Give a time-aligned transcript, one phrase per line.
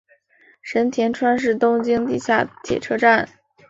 [0.63, 3.29] 神田川是东京地下铁车站。